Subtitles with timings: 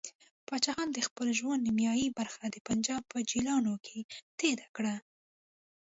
[0.47, 3.99] پاچا خان د خپل ژوند نیمایي برخه د پنجاب په جیلونو کې
[4.39, 4.95] تېره کړه.